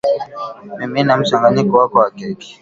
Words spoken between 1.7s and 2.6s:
wako wa keki